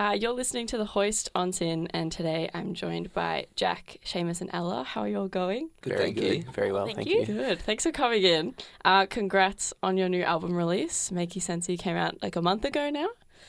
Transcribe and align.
Uh, 0.00 0.12
you're 0.18 0.32
listening 0.32 0.66
to 0.66 0.78
The 0.78 0.86
Hoist 0.86 1.28
on 1.34 1.52
SYN, 1.52 1.86
and 1.88 2.10
today 2.10 2.48
I'm 2.54 2.72
joined 2.72 3.12
by 3.12 3.48
Jack, 3.54 3.98
Seamus, 4.02 4.40
and 4.40 4.48
Ella. 4.50 4.82
How 4.82 5.02
are 5.02 5.08
you 5.08 5.18
all 5.18 5.28
going? 5.28 5.68
Good, 5.82 5.90
Very 5.90 6.04
thank 6.04 6.16
good. 6.16 6.36
you. 6.46 6.52
Very 6.52 6.72
well, 6.72 6.86
Thank 6.86 6.96
thank, 6.96 7.10
you. 7.10 7.18
you. 7.20 7.26
Good. 7.26 7.60
Thanks 7.60 7.84
for 7.84 7.92
coming 7.92 8.22
in. 8.22 8.54
Uh, 8.82 9.04
congrats 9.04 9.74
on 9.82 9.98
your 9.98 10.08
new 10.08 10.22
album 10.22 10.56
release. 10.56 11.12
Make 11.12 11.32
Makey 11.32 11.42
Sensey 11.42 11.78
came 11.78 11.96
out 11.96 12.16
like 12.22 12.34
a 12.36 12.40
month 12.40 12.64
ago 12.64 12.88
now. 12.88 13.08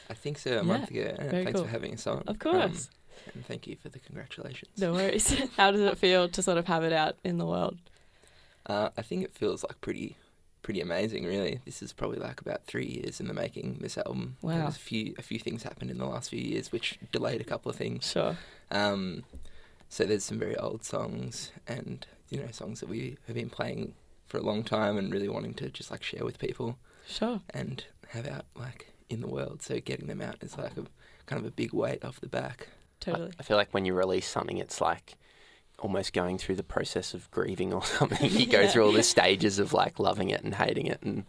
I 0.10 0.14
think 0.14 0.38
so, 0.40 0.52
a 0.52 0.56
Yeah, 0.56 0.62
month 0.64 0.92
ago. 0.92 1.16
and 1.18 1.32
very 1.32 1.46
Thanks 1.46 1.58
cool. 1.58 1.64
for 1.68 1.72
having 1.72 1.94
us 1.94 2.06
on. 2.06 2.24
Of 2.28 2.40
course. 2.40 2.90
Um, 2.90 3.32
and 3.34 3.46
thank 3.46 3.66
you 3.66 3.78
for 3.78 3.88
the 3.88 4.00
congratulations. 4.00 4.72
No 4.78 4.92
worries. 4.92 5.34
How 5.56 5.72
does 5.72 5.80
it 5.80 5.98
feel 5.98 6.28
to 6.28 6.42
sort 6.44 6.58
of 6.58 6.66
have 6.68 6.84
it 6.84 6.92
out 6.92 7.16
in 7.24 7.38
the 7.38 7.46
world? 7.46 7.78
Uh, 8.66 8.90
I 8.98 9.04
think 9.04 9.24
it 9.24 9.34
feels 9.34 9.64
like 9.64 9.80
pretty 9.80 10.18
pretty 10.62 10.82
amazing, 10.82 11.26
really. 11.26 11.60
This 11.66 11.82
is 11.82 11.94
probably 11.94 12.20
like 12.20 12.42
about 12.42 12.66
three 12.66 12.86
years 12.86 13.20
in 13.20 13.28
the 13.28 13.34
making, 13.34 13.80
this 13.82 13.98
album. 13.98 14.38
Wow. 14.42 14.56
There 14.56 14.66
was 14.66 14.76
a 14.76 14.80
few, 14.80 15.14
a 15.18 15.22
few 15.22 15.40
things 15.40 15.64
happened 15.64 15.92
in 15.92 15.98
the 15.98 16.06
last 16.06 16.30
few 16.30 16.40
years 16.42 16.72
which 16.72 17.00
delayed 17.12 17.42
a 17.42 17.46
couple 17.46 17.70
of 17.70 17.76
things. 17.76 18.10
Sure. 18.10 18.38
Um, 18.70 19.24
so 19.90 20.06
there's 20.06 20.24
some 20.24 20.40
very 20.40 20.56
old 20.58 20.84
songs 20.86 21.52
and, 21.68 22.06
you 22.30 22.40
know, 22.40 22.52
songs 22.52 22.80
that 22.80 22.90
we 22.90 23.18
have 23.28 23.36
been 23.36 23.50
playing 23.50 23.94
for 24.28 24.38
a 24.38 24.42
long 24.44 24.64
time 24.64 24.98
and 24.98 25.12
really 25.12 25.28
wanting 25.28 25.54
to 25.56 25.70
just 25.70 25.92
like 25.92 26.04
share 26.04 26.24
with 26.24 26.40
people 26.40 26.78
Sure. 27.08 27.42
and 27.50 27.84
have 28.10 28.28
out 28.28 28.46
like 28.56 28.94
in 29.10 29.20
the 29.22 29.28
world. 29.28 29.62
So 29.62 29.80
getting 29.80 30.08
them 30.08 30.22
out 30.22 30.38
is 30.42 30.58
like 30.58 30.78
a 30.78 30.86
kind 31.26 31.42
of 31.42 31.46
a 31.46 31.52
big 31.52 31.74
weight 31.74 32.06
off 32.06 32.22
the 32.22 32.28
back. 32.28 32.68
Totally. 33.02 33.32
I 33.40 33.44
feel 33.44 33.58
like 33.58 33.74
when 33.74 33.84
you 33.86 33.94
release 33.94 34.28
something, 34.28 34.58
it's 34.60 34.80
like 34.80 35.16
almost 35.82 36.14
going 36.14 36.38
through 36.38 36.56
the 36.56 36.64
process 36.64 37.14
of 37.14 37.30
grieving 37.32 37.74
or 37.74 37.84
something. 37.98 38.32
You 38.32 38.46
go 38.46 38.62
Yeah. 38.62 38.68
through 38.70 38.86
all 38.86 38.92
the 38.94 39.04
stages 39.04 39.60
of 39.60 39.74
like 39.74 40.00
loving 40.00 40.30
it 40.30 40.42
and 40.44 40.56
hating 40.56 40.88
it, 40.88 41.02
and 41.02 41.26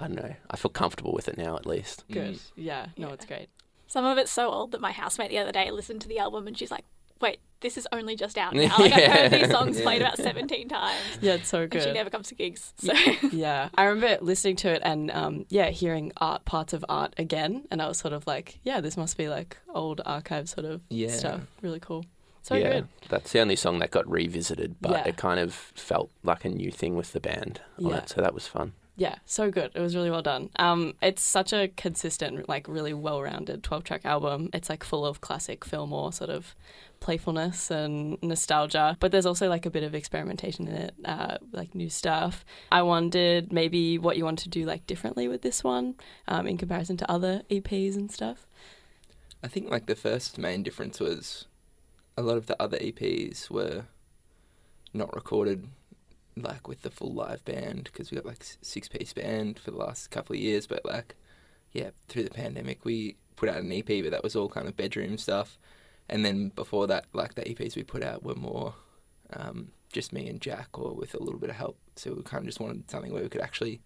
I 0.00 0.08
don't 0.08 0.16
know. 0.16 0.34
I 0.50 0.56
feel 0.56 0.70
comfortable 0.70 1.12
with 1.12 1.28
it 1.28 1.38
now, 1.38 1.56
at 1.56 1.64
least. 1.66 2.04
Good. 2.12 2.34
Mm. 2.34 2.40
Yeah. 2.56 2.86
No, 2.96 3.08
Yeah. 3.08 3.14
it's 3.14 3.24
great. 3.26 3.48
Some 3.86 4.04
of 4.04 4.18
it's 4.18 4.32
so 4.32 4.50
old 4.50 4.72
that 4.72 4.80
my 4.80 4.90
housemate 4.92 5.30
the 5.30 5.38
other 5.38 5.52
day 5.52 5.70
listened 5.70 6.00
to 6.02 6.08
the 6.08 6.18
album 6.18 6.46
and 6.48 6.58
she's 6.58 6.72
like, 6.72 6.84
"Wait, 7.20 7.38
this 7.60 7.78
is 7.78 7.86
only 7.92 8.16
just 8.16 8.36
out 8.36 8.52
now. 8.54 8.76
Like 8.78 8.92
I've 8.92 9.12
heard 9.12 9.30
these 9.30 9.50
songs 9.50 9.80
played 9.80 10.02
about 10.02 10.16
seventeen 10.16 10.68
times." 10.68 10.98
Yeah, 11.20 11.34
it's 11.34 11.48
so 11.48 11.62
And 11.62 11.70
good. 11.70 11.82
she 11.84 11.92
never 11.92 12.10
comes 12.10 12.26
to 12.28 12.34
gigs. 12.34 12.74
So 12.78 12.92
yeah, 13.30 13.68
I 13.76 13.84
remember 13.84 14.18
listening 14.24 14.56
to 14.56 14.72
it 14.72 14.82
and 14.84 15.12
um, 15.12 15.46
yeah, 15.50 15.70
hearing 15.70 16.10
art 16.16 16.44
parts 16.44 16.72
of 16.72 16.84
art 16.88 17.14
again, 17.16 17.64
and 17.70 17.80
I 17.80 17.86
was 17.86 17.98
sort 17.98 18.12
of 18.12 18.26
like, 18.26 18.58
yeah, 18.64 18.80
this 18.80 18.96
must 18.96 19.16
be 19.16 19.28
like 19.28 19.56
old 19.72 20.00
archive 20.04 20.48
sort 20.48 20.66
of 20.66 20.80
Yeah. 20.90 21.10
stuff. 21.10 21.40
Really 21.62 21.78
cool. 21.80 22.04
So 22.46 22.54
yeah, 22.54 22.72
good. 22.74 22.88
that's 23.08 23.32
the 23.32 23.40
only 23.40 23.56
song 23.56 23.80
that 23.80 23.90
got 23.90 24.08
revisited, 24.08 24.76
but 24.80 24.92
Yeah. 24.92 25.08
it 25.08 25.16
kind 25.16 25.40
of 25.40 25.52
felt 25.52 26.10
like 26.22 26.44
a 26.44 26.48
new 26.48 26.70
thing 26.70 26.94
with 26.96 27.12
the 27.12 27.18
band 27.18 27.60
on 27.78 27.86
Yeah. 27.90 27.96
it, 27.98 28.08
so 28.10 28.20
that 28.20 28.34
was 28.34 28.46
fun. 28.46 28.72
Yeah, 28.98 29.16
so 29.26 29.50
good. 29.50 29.72
It 29.74 29.80
was 29.80 29.94
really 29.96 30.10
well 30.10 30.22
done. 30.22 30.48
Um, 30.56 30.94
it's 31.02 31.20
such 31.20 31.52
a 31.52 31.68
consistent, 31.76 32.48
like 32.48 32.68
really 32.68 32.94
well-rounded 32.94 33.62
twelve-track 33.64 34.06
album. 34.06 34.48
It's 34.54 34.70
like 34.70 34.84
full 34.84 35.04
of 35.04 35.20
classic 35.20 35.64
Fillmore 35.64 36.12
sort 36.12 36.30
of 36.30 36.54
playfulness 37.00 37.70
and 37.70 38.16
nostalgia, 38.22 38.96
but 39.00 39.10
there's 39.10 39.26
also 39.26 39.48
like 39.48 39.66
a 39.66 39.70
bit 39.70 39.82
of 39.82 39.92
experimentation 39.94 40.68
in 40.68 40.74
it, 40.76 40.94
uh, 41.04 41.38
like 41.52 41.74
new 41.74 41.90
stuff. 41.90 42.44
I 42.70 42.82
wondered 42.82 43.52
maybe 43.52 43.98
what 43.98 44.16
you 44.16 44.24
want 44.24 44.38
to 44.40 44.48
do 44.48 44.64
like 44.64 44.86
differently 44.86 45.26
with 45.28 45.42
this 45.42 45.64
one, 45.64 45.96
um, 46.28 46.46
in 46.46 46.56
comparison 46.56 46.96
to 46.98 47.10
other 47.10 47.42
EPs 47.50 47.96
and 47.96 48.10
stuff. 48.10 48.46
I 49.42 49.48
think 49.48 49.68
like 49.68 49.86
the 49.86 49.96
first 49.96 50.38
main 50.38 50.62
difference 50.62 51.00
was 51.00 51.44
a 52.16 52.22
lot 52.22 52.36
of 52.36 52.46
the 52.46 52.60
other 52.60 52.78
EPs 52.78 53.50
were 53.50 53.84
not 54.92 55.14
recorded 55.14 55.68
like 56.36 56.68
with 56.68 56.82
the 56.82 56.90
full 56.90 57.12
live 57.12 57.44
band 57.44 57.84
because 57.84 58.10
we 58.10 58.16
got 58.16 58.26
like 58.26 58.44
six 58.60 58.88
piece 58.88 59.12
band 59.12 59.58
for 59.58 59.70
the 59.70 59.76
last 59.76 60.10
couple 60.10 60.34
of 60.34 60.40
years, 60.40 60.66
but 60.66 60.84
like 60.84 61.14
yeah, 61.72 61.90
through 62.08 62.24
the 62.24 62.30
pandemic 62.30 62.84
we 62.84 63.16
put 63.36 63.48
out 63.48 63.58
an 63.58 63.72
EP, 63.72 63.86
but 63.86 64.10
that 64.10 64.22
was 64.22 64.36
all 64.36 64.48
kind 64.48 64.66
of 64.66 64.76
bedroom 64.76 65.18
stuff. 65.18 65.58
And 66.08 66.24
then 66.24 66.50
before 66.50 66.86
that, 66.86 67.06
like 67.12 67.34
the 67.34 67.42
EPs 67.42 67.76
we 67.76 67.82
put 67.82 68.02
out 68.02 68.22
were 68.22 68.34
more 68.34 68.74
um, 69.32 69.72
just 69.92 70.12
me 70.12 70.28
and 70.28 70.40
Jack, 70.40 70.78
or 70.78 70.94
with 70.94 71.14
a 71.14 71.22
little 71.22 71.40
bit 71.40 71.50
of 71.50 71.56
help. 71.56 71.78
So 71.96 72.14
we 72.14 72.22
kind 72.22 72.42
of 72.42 72.46
just 72.46 72.60
wanted 72.60 72.90
something 72.90 73.12
where 73.12 73.22
we 73.22 73.28
could 73.28 73.40
actually 73.40 73.80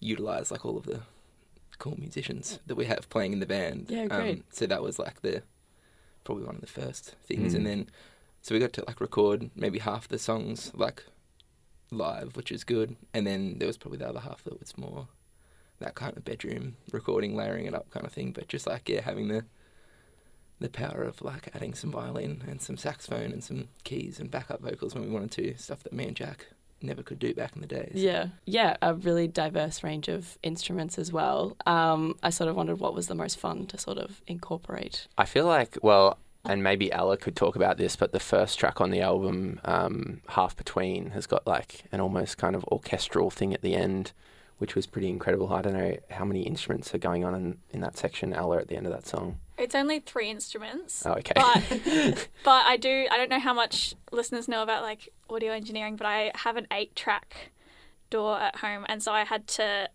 utilize 0.00 0.50
like 0.50 0.64
all 0.64 0.76
of 0.76 0.84
the 0.84 1.00
cool 1.78 1.96
musicians 1.98 2.60
that 2.66 2.76
we 2.76 2.86
have 2.86 3.08
playing 3.08 3.32
in 3.32 3.40
the 3.40 3.46
band. 3.46 3.86
Yeah, 3.88 4.06
great. 4.06 4.38
Um, 4.38 4.44
so 4.50 4.66
that 4.66 4.82
was 4.82 4.98
like 4.98 5.22
the 5.22 5.42
probably 6.24 6.44
one 6.44 6.54
of 6.56 6.60
the 6.60 6.66
first 6.66 7.14
things, 7.26 7.52
Mm. 7.52 7.56
and 7.56 7.66
then 7.66 7.90
so 8.42 8.54
we 8.54 8.58
got 8.60 8.72
to 8.74 8.84
like 8.86 9.00
record 9.00 9.50
maybe 9.54 9.78
half 9.78 10.08
the 10.08 10.18
songs 10.18 10.70
like 10.74 11.04
live, 11.90 12.36
which 12.36 12.50
is 12.52 12.64
good, 12.64 12.96
and 13.12 13.26
then 13.26 13.58
there 13.58 13.66
was 13.68 13.78
probably 13.78 13.98
the 13.98 14.08
other 14.08 14.20
half 14.20 14.42
that 14.44 14.58
was 14.60 14.76
more 14.76 15.08
that 15.80 15.94
kind 15.94 16.16
of 16.16 16.24
bedroom 16.24 16.76
recording, 16.92 17.34
layering 17.34 17.66
it 17.66 17.74
up 17.74 17.90
kind 17.90 18.06
of 18.06 18.12
thing. 18.12 18.32
But 18.32 18.48
just 18.48 18.66
like 18.66 18.88
yeah, 18.88 19.00
having 19.02 19.28
the 19.28 19.44
the 20.60 20.68
power 20.68 21.02
of 21.02 21.20
like 21.20 21.48
adding 21.54 21.74
some 21.74 21.90
violin 21.90 22.42
and 22.48 22.62
some 22.62 22.76
saxophone 22.76 23.32
and 23.32 23.42
some 23.42 23.68
keys 23.82 24.20
and 24.20 24.30
backup 24.30 24.60
vocals 24.62 24.94
when 24.94 25.04
we 25.04 25.10
wanted 25.10 25.30
to, 25.32 25.56
stuff 25.58 25.82
that 25.82 25.92
me 25.92 26.06
and 26.06 26.16
Jack 26.16 26.46
never 26.84 27.02
could 27.02 27.18
do 27.18 27.34
back 27.34 27.54
in 27.54 27.60
the 27.60 27.66
days. 27.66 27.92
Yeah, 27.94 28.28
yeah, 28.46 28.76
a 28.82 28.94
really 28.94 29.28
diverse 29.28 29.82
range 29.82 30.08
of 30.08 30.38
instruments 30.42 30.98
as 30.98 31.12
well. 31.12 31.56
Um, 31.66 32.16
I 32.22 32.30
sort 32.30 32.48
of 32.48 32.56
wondered 32.56 32.80
what 32.80 32.94
was 32.94 33.08
the 33.08 33.14
most 33.14 33.38
fun 33.38 33.66
to 33.66 33.78
sort 33.78 33.98
of 33.98 34.20
incorporate. 34.26 35.06
I 35.18 35.24
feel 35.24 35.46
like, 35.46 35.78
well, 35.82 36.18
and 36.44 36.62
maybe 36.62 36.92
Ella 36.92 37.16
could 37.16 37.36
talk 37.36 37.56
about 37.56 37.78
this, 37.78 37.96
but 37.96 38.12
the 38.12 38.20
first 38.20 38.58
track 38.58 38.80
on 38.80 38.90
the 38.90 39.00
album, 39.00 39.60
um, 39.64 40.20
Half 40.28 40.56
Between, 40.56 41.10
has 41.10 41.26
got 41.26 41.46
like 41.46 41.84
an 41.90 42.00
almost 42.00 42.36
kind 42.36 42.54
of 42.54 42.64
orchestral 42.64 43.30
thing 43.30 43.54
at 43.54 43.62
the 43.62 43.74
end, 43.74 44.12
which 44.64 44.74
was 44.74 44.86
pretty 44.86 45.10
incredible. 45.10 45.52
I 45.52 45.60
don't 45.60 45.74
know 45.74 45.94
how 46.08 46.24
many 46.24 46.40
instruments 46.40 46.94
are 46.94 46.98
going 46.98 47.22
on 47.22 47.34
in, 47.34 47.58
in 47.68 47.80
that 47.82 47.98
section, 47.98 48.32
Ella, 48.32 48.56
at 48.56 48.68
the 48.68 48.76
end 48.78 48.86
of 48.86 48.94
that 48.94 49.06
song. 49.06 49.36
it's 49.58 49.74
only 49.74 50.00
three 50.00 50.30
instruments. 50.30 51.04
Oh, 51.04 51.12
okay. 51.12 51.34
But 51.36 52.28
but 52.44 52.64
I 52.64 52.78
do 52.78 53.06
I 53.10 53.18
don't 53.18 53.28
know 53.28 53.40
how 53.40 53.52
much 53.52 53.94
listeners 54.10 54.48
know 54.48 54.62
about 54.62 54.82
like 54.82 55.10
audio 55.28 55.52
engineering, 55.52 55.96
but 55.96 56.06
I 56.06 56.32
have 56.34 56.56
an 56.56 56.66
eight 56.72 56.96
track 56.96 57.52
DAW 58.08 58.38
at 58.38 58.56
home 58.56 58.86
and 58.88 59.02
so 59.02 59.12
I 59.12 59.24
had 59.24 59.46
to 59.48 59.90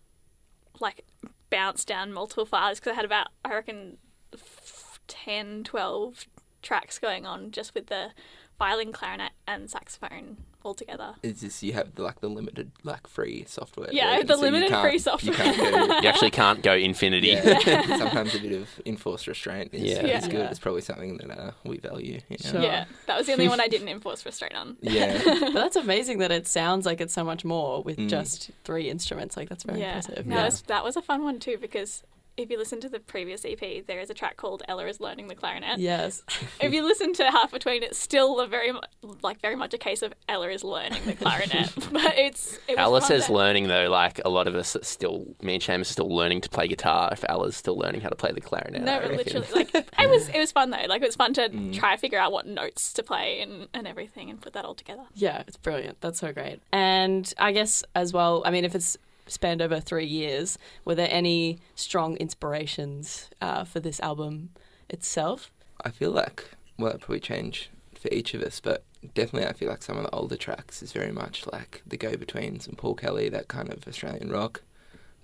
like 0.78 1.04
bounce 1.50 1.84
down 1.84 2.12
multiple 2.12 2.46
files 2.46 2.78
because 2.78 2.92
I 2.92 2.94
had 2.94 3.04
about 3.04 3.26
I 3.44 3.54
reckon 3.54 3.96
f- 4.32 5.00
10 5.08 5.64
12 5.64 6.26
tracks 6.62 7.00
going 7.00 7.26
on 7.26 7.50
just 7.50 7.74
with 7.74 7.88
the 7.88 8.10
violin 8.56 8.92
clarinet 8.92 9.32
and 9.48 9.68
saxophone 9.68 10.36
all 10.62 10.74
together. 10.74 11.14
It's 11.22 11.40
just 11.40 11.62
you 11.62 11.72
have 11.72 11.94
the, 11.94 12.02
like 12.02 12.20
the 12.20 12.28
limited 12.28 12.70
like 12.84 13.06
free 13.06 13.44
software. 13.48 13.88
Yeah, 13.92 14.10
version, 14.12 14.26
the 14.26 14.34
so 14.36 14.40
limited 14.40 14.80
free 14.80 14.92
You 14.92 14.98
software. 14.98 15.34
can't 15.34 15.56
go, 15.56 15.98
you 16.02 16.08
actually 16.08 16.30
can't 16.30 16.62
go 16.62 16.74
infinity. 16.74 17.28
yeah, 17.28 17.58
sometimes 17.98 18.34
a 18.34 18.38
bit 18.40 18.52
of 18.52 18.68
enforced 18.86 19.26
restraint 19.26 19.72
is, 19.72 19.82
Yeah. 19.82 20.18
is 20.18 20.26
good. 20.26 20.34
Yeah. 20.40 20.50
It's 20.50 20.58
probably 20.58 20.82
something 20.82 21.16
that 21.18 21.30
uh, 21.38 21.50
we 21.64 21.78
value. 21.78 22.20
You 22.28 22.36
know? 22.44 22.50
Sure. 22.50 22.60
Yeah, 22.62 22.84
that 23.06 23.16
was 23.18 23.26
the 23.26 23.32
only 23.32 23.48
one 23.48 23.60
I 23.60 23.68
didn't 23.68 23.88
enforce 23.88 24.24
restraint 24.26 24.54
on. 24.54 24.76
Yeah. 24.82 25.20
but 25.24 25.54
that's 25.54 25.76
amazing 25.76 26.18
that 26.18 26.30
it 26.32 26.46
sounds 26.46 26.84
like 26.86 27.00
it's 27.00 27.14
so 27.14 27.24
much 27.24 27.44
more 27.44 27.82
with 27.82 27.96
Mm. 27.98 28.08
just 28.08 28.50
three 28.64 28.88
instruments. 28.90 29.36
Like 29.36 29.48
that's 29.48 29.64
very 29.64 29.80
yeah, 29.80 29.96
impressive. 29.96 30.26
No, 30.26 30.34
Yeah. 30.36 30.40
it's- 30.46 30.62
that 30.62 30.84
was 30.84 30.96
a 30.96 31.02
fun 31.02 31.22
one 31.24 31.38
too 31.38 31.56
because 31.60 32.02
if 32.42 32.50
you 32.50 32.58
listen 32.58 32.80
to 32.80 32.88
the 32.88 33.00
previous 33.00 33.44
EP, 33.44 33.86
there 33.86 34.00
is 34.00 34.10
a 34.10 34.14
track 34.14 34.36
called 34.36 34.62
"Ella 34.68 34.86
is 34.86 35.00
learning 35.00 35.28
the 35.28 35.34
clarinet." 35.34 35.78
Yes. 35.78 36.22
If 36.60 36.72
you 36.74 36.82
listen 36.84 37.12
to 37.14 37.24
Half 37.30 37.52
Between, 37.52 37.82
it's 37.82 37.98
still 37.98 38.38
a 38.40 38.46
very 38.46 38.72
mu- 38.72 38.80
like 39.22 39.40
very 39.40 39.56
much 39.56 39.72
a 39.74 39.78
case 39.78 40.02
of 40.02 40.12
Ella 40.28 40.48
is 40.50 40.62
learning 40.62 41.02
the 41.06 41.14
clarinet, 41.14 41.72
but 41.92 42.18
it's 42.18 42.54
it 42.68 42.76
was 42.76 42.78
Ella 42.78 43.00
fun 43.00 43.08
says 43.08 43.26
to- 43.26 43.32
learning 43.32 43.68
though, 43.68 43.88
like 43.90 44.20
a 44.24 44.28
lot 44.28 44.46
of 44.46 44.54
us 44.54 44.76
are 44.76 44.84
still, 44.84 45.24
me 45.42 45.54
and 45.54 45.62
Seamus 45.62 45.80
are 45.82 45.84
still 45.84 46.14
learning 46.14 46.40
to 46.42 46.48
play 46.50 46.68
guitar. 46.68 47.08
If 47.12 47.24
Ella's 47.28 47.56
still 47.56 47.76
learning 47.76 48.02
how 48.02 48.08
to 48.10 48.16
play 48.16 48.32
the 48.32 48.40
clarinet, 48.40 48.82
No, 48.82 48.98
I 48.98 49.06
literally, 49.06 49.46
like 49.54 49.74
it 49.74 50.10
was 50.10 50.28
it 50.28 50.38
was 50.38 50.52
fun 50.52 50.70
though. 50.70 50.84
Like 50.88 51.02
it 51.02 51.06
was 51.06 51.16
fun 51.16 51.32
to 51.34 51.48
Mm. 51.60 51.74
try 51.74 51.94
to 51.96 52.00
figure 52.00 52.18
out 52.18 52.30
what 52.32 52.46
notes 52.46 52.92
to 52.94 53.02
play 53.02 53.40
and, 53.40 53.66
and 53.74 53.86
everything 53.86 54.30
and 54.30 54.40
put 54.40 54.52
that 54.52 54.64
all 54.64 54.74
together. 54.74 55.02
Yeah, 55.14 55.42
it's 55.48 55.56
brilliant. 55.56 56.00
That's 56.00 56.18
so 56.20 56.32
great. 56.32 56.60
And 56.72 57.32
I 57.38 57.52
guess 57.52 57.82
as 57.94 58.12
well, 58.12 58.42
I 58.44 58.50
mean, 58.50 58.64
if 58.64 58.74
it's 58.74 58.96
spanned 59.30 59.62
over 59.62 59.80
three 59.80 60.06
years, 60.06 60.58
were 60.84 60.94
there 60.94 61.08
any 61.10 61.58
strong 61.74 62.16
inspirations 62.16 63.30
uh, 63.40 63.64
for 63.64 63.80
this 63.80 64.00
album 64.00 64.50
itself? 64.88 65.50
I 65.84 65.90
feel 65.90 66.10
like 66.10 66.50
well, 66.80 66.92
it 66.92 67.00
probably 67.00 67.20
change 67.20 67.70
for 67.98 68.08
each 68.10 68.34
of 68.34 68.42
us, 68.42 68.60
but 68.60 68.84
definitely 69.14 69.48
I 69.48 69.52
feel 69.52 69.68
like 69.68 69.82
some 69.82 69.98
of 69.98 70.04
the 70.04 70.10
older 70.10 70.36
tracks 70.36 70.82
is 70.82 70.92
very 70.92 71.12
much 71.12 71.46
like 71.52 71.82
the 71.86 71.96
Go-Betweens 71.96 72.66
and 72.66 72.76
Paul 72.76 72.94
Kelly, 72.94 73.28
that 73.28 73.48
kind 73.48 73.72
of 73.72 73.86
Australian 73.86 74.30
rock 74.30 74.62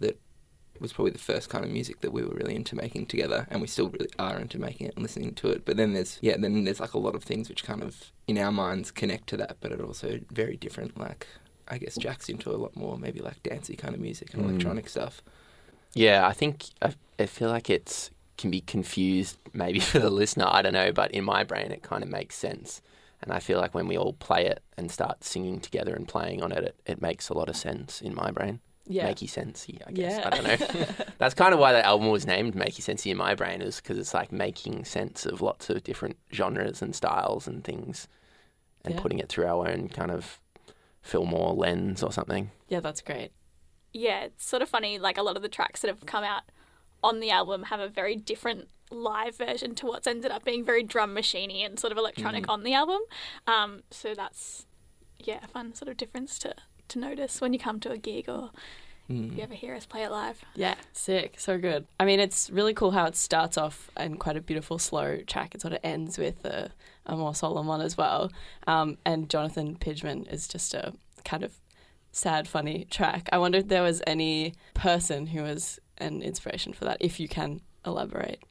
that 0.00 0.20
was 0.78 0.92
probably 0.92 1.12
the 1.12 1.19
first 1.19 1.48
kind 1.48 1.64
of 1.64 1.70
music 1.70 2.00
that 2.00 2.12
we 2.12 2.22
were 2.22 2.34
really 2.34 2.54
into 2.54 2.76
making 2.76 3.06
together 3.06 3.46
and 3.50 3.62
we 3.62 3.66
still 3.66 3.88
really 3.88 4.10
are 4.19 4.38
into 4.38 4.58
making 4.58 4.86
it 4.88 4.94
and 4.94 5.02
listening 5.02 5.32
to 5.34 5.48
it. 5.48 5.64
But 5.64 5.78
then 5.78 5.94
there's 5.94 6.19
yeah, 6.20 6.36
then 6.36 6.64
there's 6.64 6.80
like 6.80 6.92
a 6.92 6.98
lot 6.98 7.14
of 7.14 7.25
things 7.25 7.48
which 7.48 7.64
kind 7.64 7.82
of 7.82 8.12
in 8.26 8.36
our 8.36 8.52
minds 8.52 8.90
connect 8.90 9.28
to 9.28 9.36
that 9.38 9.56
but 9.60 9.72
are 9.72 9.82
also 9.82 10.20
very 10.30 10.56
different. 10.56 10.98
Like 10.98 11.26
I 11.68 11.78
guess 11.78 11.96
Jack's 11.96 12.28
into 12.28 12.50
a 12.50 12.56
lot 12.56 12.76
more 12.76 12.96
maybe 12.98 13.20
like 13.20 13.42
dancey 13.42 13.76
kind 13.76 13.94
of 13.94 14.00
music 14.00 14.32
and 14.34 14.42
Mm. 14.42 14.50
electronic 14.50 14.88
stuff. 14.88 15.22
Yeah, 15.94 16.26
I 16.26 16.32
think 16.32 16.64
I, 16.82 16.94
I 17.18 17.26
feel 17.26 17.48
like 17.48 17.70
it's 17.70 18.10
can 18.38 18.50
be 18.50 18.60
confused 18.60 19.38
maybe 19.54 19.80
for 19.90 19.98
the 19.98 20.10
listener. 20.10 20.46
I 20.48 20.62
don't 20.62 20.74
know, 20.74 20.92
but 20.92 21.10
in 21.12 21.24
my 21.24 21.42
brain 21.44 21.72
it 21.72 21.82
kind 21.82 22.02
of 22.02 22.08
makes 22.10 22.36
sense. 22.36 22.82
And 23.22 23.32
I 23.32 23.40
feel 23.40 23.58
like 23.58 23.74
when 23.74 23.88
we 23.88 23.96
all 23.96 24.12
play 24.12 24.44
it 24.46 24.62
and 24.76 24.90
start 24.90 25.24
singing 25.24 25.58
together 25.58 25.94
and 25.94 26.06
playing 26.06 26.42
on 26.42 26.52
it, 26.52 26.62
it, 26.64 26.76
it 26.86 27.00
makes 27.02 27.30
a 27.30 27.34
lot 27.34 27.48
of 27.48 27.56
sense 27.56 28.00
in 28.02 28.14
my 28.14 28.30
brain. 28.30 28.60
Yeah. 28.88 29.10
makey 29.10 29.26
sensey. 29.28 29.80
I 29.84 29.90
guess 29.90 30.18
Yeah. 30.18 30.26
I 30.26 30.30
don't 30.30 30.44
know. 30.44 30.86
That's 31.18 31.34
kind 31.34 31.52
of 31.54 31.58
why 31.58 31.72
that 31.72 31.84
album 31.86 32.10
was 32.10 32.24
named 32.26 32.54
Makey 32.54 32.82
Sensey 32.82 33.10
in 33.10 33.16
my 33.16 33.34
brain, 33.34 33.60
is 33.62 33.80
because 33.80 33.98
it's 33.98 34.14
like 34.14 34.30
making 34.30 34.84
sense 34.84 35.26
of 35.26 35.40
lots 35.42 35.68
of 35.70 35.82
different 35.82 36.16
genres 36.32 36.82
and 36.82 36.94
styles 36.94 37.48
and 37.48 37.64
things, 37.64 38.06
and 38.84 38.94
Yeah. 38.94 39.00
putting 39.00 39.18
it 39.18 39.28
through 39.28 39.46
our 39.46 39.66
own 39.68 39.88
kind 39.88 40.12
of 40.12 40.38
Fillmore 41.06 41.54
lens 41.54 42.02
or 42.02 42.12
something. 42.12 42.50
Yeah, 42.68 42.80
that's 42.80 43.00
great. 43.00 43.30
yeah, 43.92 44.24
it's 44.24 44.44
sort 44.46 44.60
of 44.62 44.68
funny. 44.68 44.98
Like 44.98 45.16
a 45.16 45.22
lot 45.22 45.36
of 45.36 45.42
the 45.42 45.48
tracks 45.48 45.80
that 45.80 45.88
have 45.88 46.04
come 46.04 46.24
out 46.24 46.42
on 47.02 47.20
the 47.20 47.30
album 47.30 47.64
have 47.64 47.80
a 47.80 47.88
very 47.88 48.16
different 48.16 48.68
live 48.90 49.36
version 49.36 49.74
to 49.76 49.86
what's 49.86 50.06
ended 50.06 50.30
up 50.30 50.44
being 50.44 50.64
very 50.64 50.82
drum 50.82 51.14
machiney 51.14 51.64
and 51.64 51.78
sort 51.78 51.92
of 51.92 51.98
electronic 51.98 52.44
Mhm. 52.46 52.50
on 52.52 52.62
the 52.62 52.74
album. 52.74 53.00
Um, 53.46 53.82
so 53.90 54.14
that's 54.14 54.66
yeah, 55.18 55.40
a 55.42 55.48
fun 55.48 55.74
sort 55.74 55.88
of 55.88 55.96
difference 55.96 56.38
to 56.40 56.54
to 56.88 56.98
notice 56.98 57.40
when 57.40 57.52
you 57.52 57.58
come 57.58 57.80
to 57.80 57.90
a 57.90 57.98
gig 57.98 58.28
or 58.28 58.50
Mm. 59.10 59.36
you 59.36 59.42
ever 59.42 59.54
hear 59.54 59.74
us 59.74 59.86
play 59.86 60.02
it 60.02 60.10
live. 60.10 60.44
Yeah, 60.54 60.74
sick. 60.92 61.34
So 61.38 61.58
good. 61.58 61.86
I 62.00 62.04
mean, 62.04 62.18
it's 62.18 62.50
really 62.50 62.74
cool 62.74 62.90
how 62.90 63.06
it 63.06 63.16
starts 63.16 63.56
off 63.56 63.90
in 63.96 64.16
quite 64.16 64.36
a 64.36 64.40
beautiful 64.40 64.78
slow 64.78 65.18
track. 65.26 65.54
It 65.54 65.60
sort 65.60 65.74
of 65.74 65.80
ends 65.84 66.18
with 66.18 66.44
a, 66.44 66.70
a 67.06 67.16
more 67.16 67.34
solemn 67.34 67.66
one 67.66 67.80
as 67.80 67.96
well. 67.96 68.32
Um, 68.66 68.98
and 69.04 69.30
Jonathan 69.30 69.76
Pidgeman 69.76 70.32
is 70.32 70.48
just 70.48 70.74
a 70.74 70.92
kind 71.24 71.44
of 71.44 71.54
sad, 72.10 72.48
funny 72.48 72.86
track. 72.90 73.28
I 73.32 73.38
wonder 73.38 73.58
if 73.58 73.68
there 73.68 73.82
was 73.82 74.02
any 74.06 74.54
person 74.74 75.26
who 75.28 75.42
was 75.42 75.78
an 75.98 76.22
inspiration 76.22 76.72
for 76.72 76.84
that, 76.86 76.96
if 77.00 77.20
you 77.20 77.28
can 77.28 77.60
elaborate. 77.84 78.42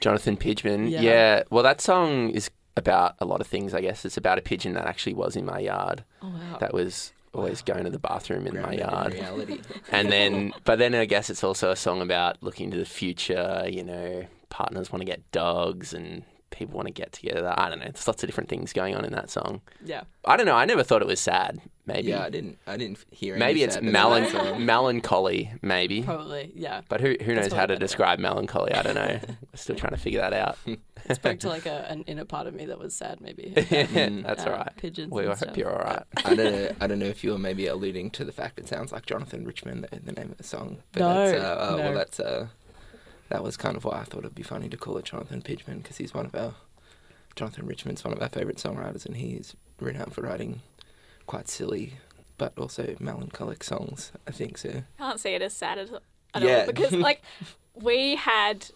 Jonathan 0.00 0.36
Pidgeman. 0.36 0.90
Yeah. 0.90 1.00
Yeah. 1.00 1.42
Well, 1.50 1.64
that 1.64 1.80
song 1.80 2.30
is 2.30 2.50
about 2.76 3.16
a 3.18 3.24
lot 3.24 3.40
of 3.40 3.46
things. 3.46 3.74
I 3.74 3.80
guess 3.80 4.04
it's 4.04 4.16
about 4.16 4.38
a 4.38 4.42
pigeon 4.42 4.72
that 4.74 4.86
actually 4.86 5.14
was 5.14 5.36
in 5.36 5.44
my 5.44 5.58
yard. 5.58 6.04
Oh, 6.22 6.28
wow. 6.28 6.58
That 6.60 6.72
was 6.72 7.12
always 7.34 7.62
going 7.62 7.84
to 7.84 7.90
the 7.90 7.98
bathroom 7.98 8.46
in 8.46 8.60
my 8.60 8.72
in 8.72 8.78
yard. 8.78 9.12
reality. 9.14 9.60
and 9.92 10.10
then 10.10 10.52
but 10.64 10.78
then 10.78 10.94
I 10.94 11.04
guess 11.04 11.30
it's 11.30 11.44
also 11.44 11.70
a 11.70 11.76
song 11.76 12.00
about 12.00 12.42
looking 12.42 12.70
to 12.70 12.76
the 12.76 12.84
future. 12.84 13.66
You 13.68 13.84
know, 13.84 14.26
partners 14.48 14.90
want 14.92 15.00
to 15.02 15.06
get 15.06 15.30
dogs 15.32 15.92
and 15.92 16.22
people 16.50 16.76
want 16.76 16.86
to 16.88 16.92
get 16.92 17.12
together. 17.12 17.54
I 17.56 17.68
don't 17.68 17.78
know. 17.78 17.84
There's 17.86 18.06
lots 18.08 18.22
of 18.22 18.28
different 18.28 18.48
things 18.48 18.72
going 18.72 18.94
on 18.94 19.04
in 19.04 19.12
that 19.12 19.30
song. 19.30 19.60
yeah. 19.84 20.02
I 20.24 20.36
don't 20.36 20.44
know. 20.46 20.56
I 20.56 20.66
never 20.66 20.82
thought 20.82 21.00
it 21.00 21.08
was 21.08 21.20
sad. 21.20 21.58
Maybe 21.86 22.08
Yeah, 22.08 22.22
I 22.22 22.28
didn't. 22.28 22.58
I 22.66 22.76
didn't 22.76 23.02
hear. 23.10 23.34
any 23.34 23.40
maybe 23.44 23.62
it's 23.62 23.74
sadness 23.76 23.88
in 23.88 23.92
that 23.94 24.06
melan- 24.06 24.60
melancholy. 24.60 25.52
Maybe. 25.62 26.02
Probably, 26.02 26.52
yeah. 26.54 26.82
But 26.88 27.00
who 27.00 27.16
who 27.22 27.34
knows 27.34 27.50
how 27.50 27.62
to 27.62 27.68
better. 27.68 27.76
describe 27.76 28.18
melancholy? 28.18 28.72
I 28.74 28.82
don't 28.82 28.94
know. 28.94 29.18
We're 29.26 29.36
still 29.56 29.76
trying 29.76 29.92
to 29.94 29.96
figure 29.98 30.20
that 30.20 30.34
out. 30.34 30.58
It 30.66 31.14
spoke 31.14 31.38
to 31.40 31.48
like 31.48 31.64
a, 31.64 31.90
an 31.90 32.02
inner 32.02 32.26
part 32.26 32.46
of 32.46 32.52
me 32.54 32.66
that 32.66 32.78
was 32.78 32.94
sad, 32.94 33.22
maybe. 33.22 33.54
Mm. 33.56 34.22
That's 34.26 34.44
Uh, 34.44 34.50
all 34.50 34.56
right. 34.58 34.72
Pigeons. 34.76 35.10
We 35.10 35.20
and 35.22 35.28
hope 35.30 35.38
stuff. 35.38 35.56
you're 35.56 35.70
all 35.72 35.82
right. 35.94 36.02
I 36.24 36.34
don't 36.34 36.52
know. 36.52 36.70
I 36.80 36.86
don't 36.86 36.98
know 36.98 37.06
if 37.06 37.24
you 37.24 37.30
were 37.30 37.38
maybe 37.38 37.66
alluding 37.68 38.10
to 38.12 38.24
the 38.24 38.32
fact 38.32 38.58
it 38.58 38.68
sounds 38.68 38.92
like 38.92 39.06
Jonathan 39.06 39.46
Richman, 39.46 39.80
the, 39.90 40.00
the 40.00 40.12
name 40.12 40.30
of 40.30 40.36
the 40.36 40.44
song. 40.44 40.82
But 40.92 41.00
No, 41.00 41.14
that's, 41.30 41.42
uh, 41.42 41.46
uh, 41.58 41.70
no. 41.70 41.82
well, 41.84 41.94
that's 41.94 42.20
uh, 42.20 42.48
that 43.28 43.42
was 43.42 43.56
kind 43.56 43.76
of 43.76 43.84
why 43.84 44.00
I 44.00 44.04
thought 44.04 44.20
it'd 44.20 44.34
be 44.34 44.42
funny 44.42 44.68
to 44.68 44.76
call 44.76 44.96
it 44.98 45.04
Jonathan 45.06 45.42
Pidgeman 45.42 45.82
because 45.82 45.96
he's 45.98 46.14
one 46.14 46.26
of 46.26 46.34
our 46.34 46.54
Jonathan 47.36 47.66
Richman's 47.66 48.02
one 48.04 48.12
of 48.12 48.20
our 48.22 48.28
favourite 48.28 48.56
songwriters, 48.58 49.06
and 49.06 49.16
he's 49.16 49.54
renowned 49.80 50.14
for 50.14 50.22
writing 50.22 50.60
quite 51.26 51.48
silly 51.48 51.94
but 52.36 52.52
also 52.56 52.94
melancholic 53.00 53.62
songs. 53.64 54.12
I 54.26 54.30
think 54.30 54.58
so. 54.58 54.82
Can't 54.96 55.18
see 55.20 55.30
it 55.30 55.42
as 55.42 55.52
sad 55.54 55.76
as 55.78 55.90
at 56.34 56.42
Yeah. 56.42 56.60
all 56.60 56.66
because 56.66 56.92
like 57.08 57.22
we 57.74 58.16
had 58.16 58.66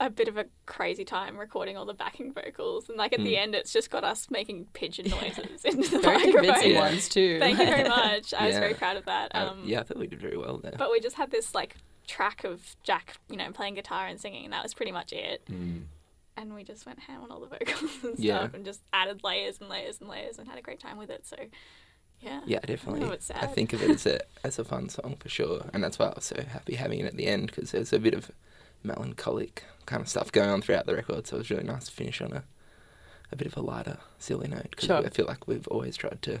a 0.00 0.08
bit 0.10 0.28
of 0.28 0.36
a 0.36 0.46
crazy 0.66 1.04
time 1.04 1.36
recording 1.36 1.76
all 1.76 1.84
the 1.84 1.92
backing 1.94 2.32
vocals 2.32 2.88
and 2.88 2.96
like 2.96 3.12
at 3.12 3.18
the 3.18 3.34
Mm. 3.34 3.38
end 3.38 3.54
it's 3.56 3.72
just 3.72 3.90
got 3.90 4.04
us 4.04 4.30
making 4.30 4.66
pigeon 4.72 5.08
noises 5.10 5.64
into 5.64 5.88
the 5.90 5.98
Very 6.02 6.16
microphone. 6.18 6.32
convincing 6.44 6.70
Yeah. 6.72 6.80
ones, 6.80 7.08
too. 7.08 7.38
Thank 7.40 7.58
you 7.58 7.66
very 7.66 7.88
much. 7.88 8.32
I 8.32 8.46
was 8.46 8.56
very 8.58 8.74
proud 8.74 8.96
of 8.96 9.04
that. 9.06 9.32
Uh, 9.34 9.48
Um, 9.50 9.62
yeah, 9.64 9.80
I 9.80 9.82
thought 9.82 9.98
we 9.98 10.06
did 10.06 10.20
very 10.20 10.36
well 10.36 10.58
there. 10.58 10.74
But 10.78 10.92
we 10.92 11.00
just 11.00 11.16
had 11.16 11.32
this 11.32 11.52
like 11.54 11.74
track 12.08 12.42
of 12.42 12.74
Jack, 12.82 13.16
you 13.30 13.36
know, 13.36 13.52
playing 13.52 13.74
guitar 13.74 14.06
and 14.06 14.20
singing, 14.20 14.44
and 14.44 14.52
that 14.52 14.62
was 14.64 14.74
pretty 14.74 14.90
much 14.92 15.12
it. 15.12 15.42
Hmm. 15.46 15.78
And 16.36 16.54
we 16.54 16.64
just 16.64 16.86
went 16.86 16.98
ham 17.00 17.22
on 17.22 17.30
all 17.30 17.40
the 17.40 17.46
vocals 17.48 17.90
and 18.04 18.18
stuff, 18.18 18.54
and 18.54 18.64
just 18.64 18.80
added 18.92 19.20
layers 19.22 19.58
and 19.60 19.68
layers 19.68 20.00
and 20.00 20.08
layers, 20.08 20.38
and 20.38 20.48
had 20.48 20.58
a 20.58 20.62
great 20.62 20.80
time 20.80 20.96
with 20.98 21.10
it. 21.10 21.26
So, 21.26 21.36
yeah, 22.20 22.40
Yeah, 22.46 22.60
definitely. 22.60 23.00
know 23.00 23.10
it's 23.12 23.30
I 23.30 23.46
think 23.46 23.72
of 23.72 23.82
it 23.82 23.90
as 23.90 24.06
a 24.06 24.20
as 24.44 24.58
a 24.58 24.64
fun 24.64 24.88
song 24.88 25.16
for 25.20 25.28
sure, 25.28 25.66
and 25.72 25.82
that's 25.84 25.98
why 25.98 26.06
I 26.06 26.14
was 26.14 26.24
so 26.24 26.42
happy 26.42 26.74
having 26.76 27.00
it 27.00 27.06
at 27.06 27.16
the 27.16 27.26
end 27.26 27.46
because 27.48 27.70
there's 27.72 27.92
a 27.92 27.98
bit 27.98 28.14
of 28.14 28.30
melancholic 28.84 29.64
kind 29.86 30.00
of 30.00 30.08
stuff 30.08 30.30
going 30.32 30.50
on 30.50 30.62
throughout 30.62 30.86
the 30.86 30.94
record. 30.94 31.26
So 31.26 31.36
it 31.36 31.40
was 31.40 31.50
really 31.50 31.64
nice 31.64 31.84
to 31.86 31.92
finish 31.92 32.20
on 32.20 32.32
a 32.32 32.44
a 33.30 33.36
bit 33.36 33.46
of 33.46 33.56
a 33.56 33.60
lighter, 33.60 33.98
silly 34.18 34.48
note 34.48 34.68
because 34.70 34.86
Sure. 34.86 35.04
I 35.04 35.10
feel 35.10 35.26
like 35.26 35.46
we've 35.46 35.68
always 35.68 35.96
tried 35.96 36.22
to 36.22 36.40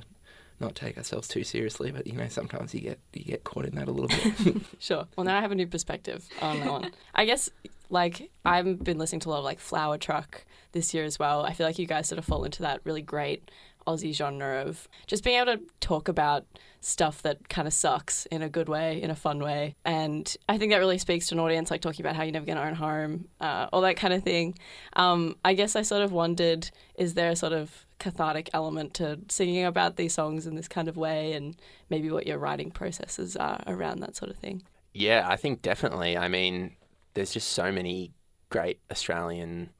not 0.60 0.74
take 0.74 0.96
ourselves 0.96 1.28
too 1.28 1.44
seriously, 1.44 1.90
but 1.90 2.06
you 2.06 2.14
know 2.14 2.28
sometimes 2.28 2.74
you 2.74 2.80
get 2.80 2.98
you 3.12 3.24
get 3.24 3.44
caught 3.44 3.64
in 3.64 3.74
that 3.76 3.88
a 3.88 3.92
little 3.92 4.08
bit. 4.08 4.56
Sure. 4.80 5.06
Well, 5.16 5.24
now 5.24 5.36
I 5.36 5.40
have 5.40 5.52
a 5.52 5.54
new 5.54 5.66
perspective 5.66 6.28
on 6.40 6.60
that 6.60 6.70
one. 6.70 6.92
I 7.14 7.24
guess, 7.24 7.50
like, 7.90 8.30
I've 8.44 8.82
been 8.82 8.98
listening 8.98 9.20
to 9.20 9.28
a 9.28 9.30
lot 9.30 9.38
of 9.38 9.44
like 9.44 9.60
Flowertruck 9.60 10.42
this 10.72 10.94
year 10.94 11.04
as 11.04 11.18
well. 11.18 11.44
I 11.44 11.52
feel 11.52 11.66
like 11.66 11.78
you 11.78 11.86
guys 11.86 12.08
sort 12.08 12.18
of 12.18 12.24
fall 12.24 12.44
into 12.44 12.62
that 12.62 12.80
really 12.84 13.02
great 13.02 13.50
Aussie 13.88 14.14
genre 14.14 14.62
of 14.66 14.86
just 15.06 15.24
being 15.24 15.40
able 15.40 15.56
to 15.56 15.62
talk 15.80 16.08
about 16.08 16.44
stuff 16.80 17.22
that 17.22 17.48
kind 17.48 17.66
of 17.66 17.74
sucks 17.74 18.26
in 18.26 18.42
a 18.42 18.48
good 18.48 18.68
way, 18.68 19.00
in 19.02 19.10
a 19.10 19.16
fun 19.16 19.38
way. 19.40 19.74
And 19.84 20.36
I 20.48 20.58
think 20.58 20.72
that 20.72 20.78
really 20.78 20.98
speaks 20.98 21.28
to 21.28 21.34
an 21.34 21.40
audience, 21.40 21.70
like 21.70 21.80
talking 21.80 22.04
about 22.04 22.14
how 22.14 22.22
you're 22.22 22.32
never 22.32 22.46
going 22.46 22.58
to 22.58 22.64
own 22.64 22.74
home, 22.74 23.28
uh, 23.40 23.68
all 23.72 23.80
that 23.80 23.96
kind 23.96 24.14
of 24.14 24.22
thing. 24.22 24.56
Um, 24.94 25.36
I 25.44 25.54
guess 25.54 25.74
I 25.74 25.82
sort 25.82 26.02
of 26.02 26.12
wondered 26.12 26.70
is 26.94 27.14
there 27.14 27.30
a 27.30 27.36
sort 27.36 27.52
of 27.52 27.86
cathartic 27.98 28.50
element 28.52 28.94
to 28.94 29.18
singing 29.28 29.64
about 29.64 29.96
these 29.96 30.14
songs 30.14 30.46
in 30.46 30.54
this 30.54 30.68
kind 30.68 30.88
of 30.88 30.96
way 30.96 31.32
and 31.32 31.56
maybe 31.90 32.10
what 32.10 32.26
your 32.26 32.38
writing 32.38 32.70
processes 32.70 33.36
are 33.36 33.60
around 33.66 34.00
that 34.00 34.14
sort 34.14 34.30
of 34.30 34.36
thing? 34.36 34.62
Yeah, 34.92 35.26
I 35.28 35.36
think 35.36 35.62
definitely. 35.62 36.16
I 36.16 36.28
mean, 36.28 36.76
there's 37.14 37.32
just 37.32 37.48
so 37.50 37.72
many 37.72 38.12
great 38.50 38.80
Australian 38.90 39.70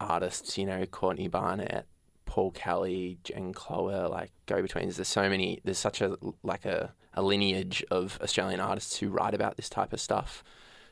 artists, 0.00 0.58
you 0.58 0.66
know, 0.66 0.84
Courtney 0.86 1.28
Barnett, 1.28 1.86
Paul 2.34 2.50
Kelly, 2.50 3.16
Jen 3.22 3.54
Cloher, 3.54 4.10
like 4.10 4.32
Go-Betweens. 4.46 4.96
There's 4.96 5.06
so 5.06 5.28
many. 5.28 5.60
There's 5.62 5.78
such 5.78 6.00
a 6.00 6.16
like 6.42 6.64
a, 6.64 6.92
a 7.12 7.22
lineage 7.22 7.84
of 7.92 8.18
Australian 8.20 8.58
artists 8.58 8.96
who 8.96 9.08
write 9.08 9.34
about 9.34 9.54
this 9.54 9.68
type 9.68 9.92
of 9.92 10.00
stuff. 10.00 10.42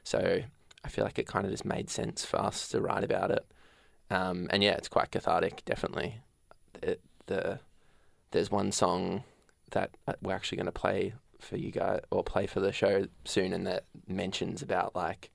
So 0.05 0.43
I 0.85 0.89
feel 0.89 1.03
like 1.03 1.19
it 1.19 1.27
kind 1.27 1.45
of 1.45 1.51
just 1.51 1.65
made 1.65 1.91
sense 1.91 2.25
for 2.25 2.39
us 2.39 2.69
to 2.69 2.81
write 2.81 3.03
about 3.03 3.33
it. 3.33 3.45
Um, 4.09 4.47
and 4.51 4.63
yeah, 4.63 4.75
it's 4.75 4.87
quite 4.87 5.11
cathartic, 5.11 5.65
definitely. 5.65 6.21
It, 6.81 7.01
the 7.27 7.59
there's 8.31 8.53
one 8.53 8.71
song 8.71 9.25
that 9.73 9.97
uh, 10.07 10.13
we're 10.23 10.35
actually 10.35 10.59
going 10.59 10.67
to 10.67 10.71
play 10.71 11.13
for 11.41 11.57
you 11.57 11.73
guys 11.73 12.03
or 12.13 12.23
play 12.23 12.47
for 12.47 12.61
the 12.61 12.71
show 12.71 13.09
soon, 13.25 13.53
and 13.53 13.67
that 13.67 13.87
mentions 14.07 14.63
about 14.63 14.95
like 14.95 15.33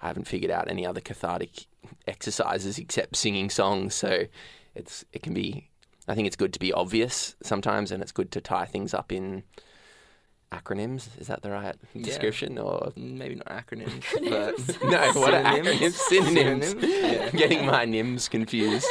I 0.00 0.08
haven't 0.08 0.26
figured 0.26 0.50
out 0.50 0.68
any 0.68 0.84
other 0.84 1.00
cathartic 1.00 1.66
exercises 2.08 2.76
except 2.76 3.14
singing 3.14 3.50
songs. 3.50 3.94
So 3.94 4.24
it's 4.74 5.04
it 5.12 5.22
can 5.22 5.34
be. 5.34 5.70
I 6.06 6.14
think 6.14 6.26
it's 6.26 6.36
good 6.36 6.52
to 6.52 6.58
be 6.58 6.72
obvious 6.72 7.34
sometimes, 7.42 7.90
and 7.90 8.02
it's 8.02 8.12
good 8.12 8.30
to 8.32 8.40
tie 8.40 8.66
things 8.66 8.92
up 8.92 9.10
in 9.12 9.42
acronyms. 10.52 11.08
Is 11.18 11.26
that 11.28 11.42
the 11.42 11.50
right 11.50 11.74
Yeah. 11.94 12.02
description? 12.04 12.58
Or 12.58 12.92
Maybe 12.96 13.36
not 13.36 13.46
acronyms, 13.46 14.04
but 14.28 14.82
no, 14.84 15.12
what 15.20 15.34
are 15.34 15.42
acronyms? 15.42 15.92
Synonyms. 15.92 16.68
Synonyms? 16.68 16.74
Yeah. 16.84 17.30
Getting 17.30 17.66
my 17.66 17.86
nims 17.86 18.28
confused. 18.30 18.86